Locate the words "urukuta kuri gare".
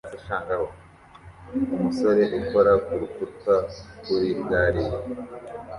2.93-4.83